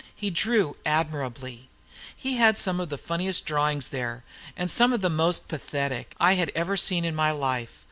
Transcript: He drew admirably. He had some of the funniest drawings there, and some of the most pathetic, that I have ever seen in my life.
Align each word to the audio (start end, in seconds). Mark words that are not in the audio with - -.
He 0.15 0.31
drew 0.31 0.77
admirably. 0.83 1.69
He 2.15 2.37
had 2.37 2.57
some 2.57 2.79
of 2.79 2.89
the 2.89 2.97
funniest 2.97 3.45
drawings 3.45 3.89
there, 3.89 4.23
and 4.57 4.71
some 4.71 4.93
of 4.93 5.01
the 5.01 5.11
most 5.11 5.47
pathetic, 5.47 6.15
that 6.17 6.17
I 6.19 6.33
have 6.41 6.49
ever 6.55 6.75
seen 6.75 7.05
in 7.05 7.13
my 7.13 7.29
life. 7.29 7.79